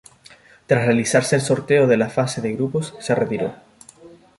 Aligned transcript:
Tras 0.65 0.87
realizarse 0.87 1.35
el 1.35 1.43
sorteo 1.43 1.85
de 1.85 1.95
la 1.95 2.09
fase 2.09 2.41
de 2.41 2.53
grupos, 2.55 2.95
se 2.99 3.13
retiró. 3.13 3.53